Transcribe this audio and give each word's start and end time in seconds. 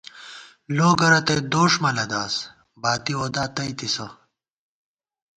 لوگہ 0.75 1.07
رتئ 1.11 1.37
دوݭ 1.51 1.71
مہ 1.81 1.89
لداس، 1.95 2.33
باتی 2.81 3.13
وودا 3.19 3.43
تئیتِسہ 3.55 4.07